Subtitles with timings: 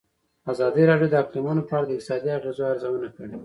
[0.51, 3.35] ازادي راډیو د اقلیتونه په اړه د اقتصادي اغېزو ارزونه کړې.